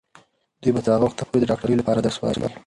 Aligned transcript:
دوی 0.61 0.71
به 0.73 0.81
تر 0.85 0.91
هغه 0.95 1.05
وخته 1.05 1.23
پورې 1.27 1.39
د 1.41 1.49
ډاکټرۍ 1.51 1.75
لپاره 1.77 1.99
درس 2.01 2.17
وايي. 2.19 2.49